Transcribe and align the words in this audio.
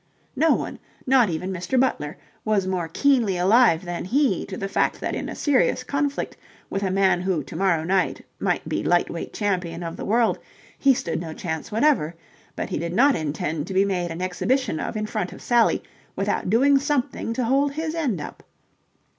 No 0.35 0.55
one, 0.55 0.79
not 1.05 1.29
even 1.29 1.53
Mr. 1.53 1.79
Butler, 1.79 2.17
was 2.43 2.65
more 2.65 2.87
keenly 2.91 3.37
alive 3.37 3.85
than 3.85 4.03
he 4.05 4.47
to 4.47 4.57
the 4.57 4.67
fact 4.67 4.99
that 4.99 5.13
in 5.13 5.29
a 5.29 5.35
serious 5.35 5.83
conflict 5.83 6.35
with 6.71 6.81
a 6.81 6.89
man 6.89 7.21
who 7.21 7.43
to 7.43 7.55
morrow 7.55 7.83
night 7.83 8.25
might 8.39 8.67
be 8.67 8.81
light 8.81 9.11
weight 9.11 9.31
champion 9.31 9.83
of 9.83 9.97
the 9.97 10.03
world 10.05 10.39
he 10.79 10.95
stood 10.95 11.21
no 11.21 11.33
chance 11.35 11.71
whatever: 11.71 12.15
but 12.55 12.69
he 12.69 12.79
did 12.79 12.93
not 12.93 13.15
intend 13.15 13.67
to 13.67 13.75
be 13.75 13.85
made 13.85 14.09
an 14.09 14.23
exhibition 14.23 14.79
of 14.79 14.97
in 14.97 15.05
front 15.05 15.31
of 15.33 15.39
Sally 15.39 15.83
without 16.15 16.49
doing 16.49 16.79
something 16.79 17.31
to 17.33 17.43
hold 17.43 17.73
his 17.73 17.93
end 17.93 18.19
up. 18.19 18.41